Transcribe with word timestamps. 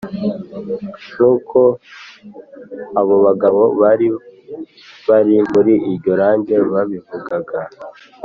nk’uko 1.13 1.59
abo 2.99 3.15
bagabo 3.25 3.61
bari 3.81 4.07
bari 5.09 5.35
muri 5.51 5.73
iryo 5.91 6.11
rage 6.21 6.55
babivugaga 6.73 7.59